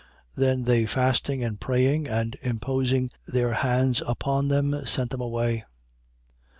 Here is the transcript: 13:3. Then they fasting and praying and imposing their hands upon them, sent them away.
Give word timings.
13:3. 0.35 0.35
Then 0.37 0.63
they 0.63 0.85
fasting 0.87 1.43
and 1.43 1.59
praying 1.59 2.07
and 2.07 2.35
imposing 2.41 3.11
their 3.31 3.53
hands 3.53 4.01
upon 4.07 4.47
them, 4.47 4.83
sent 4.83 5.11
them 5.11 5.21
away. 5.21 5.63